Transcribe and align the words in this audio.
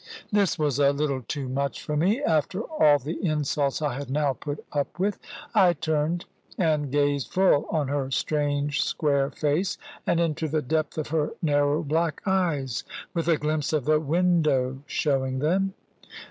This 0.31 0.57
was 0.57 0.79
a 0.79 0.91
little 0.91 1.21
too 1.21 1.47
much 1.47 1.79
for 1.83 1.95
me, 1.95 2.23
after 2.23 2.63
all 2.63 2.97
the 2.97 3.23
insults 3.23 3.83
I 3.83 3.93
had 3.93 4.09
now 4.09 4.33
put 4.33 4.65
up 4.71 4.97
with. 4.97 5.19
I 5.53 5.73
turned 5.73 6.25
and 6.57 6.91
gazed 6.91 7.27
full 7.31 7.67
on 7.69 7.87
her 7.89 8.09
strange 8.09 8.81
square 8.83 9.29
face, 9.29 9.77
and 10.07 10.19
into 10.19 10.47
the 10.47 10.63
depth 10.63 10.97
of 10.97 11.09
her 11.09 11.33
narrow 11.43 11.83
black 11.83 12.23
eyes, 12.25 12.83
with 13.13 13.27
a 13.27 13.37
glimpse 13.37 13.73
of 13.73 13.85
the 13.85 13.99
window 13.99 14.79
showing 14.87 15.37
them. 15.37 15.75